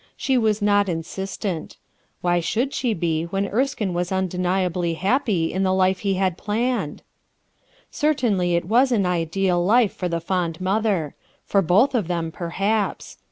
[0.17, 1.77] She was not insistent.
[2.21, 5.61] Why 09 70 RUTH ERSKINE'S SON should she be, when Erskine was undeniably happy in
[5.61, 7.03] the life he had planned?
[7.91, 11.13] Certainly it was an ideal life for the fond mother;
[11.45, 13.19] for both of them, perhaps.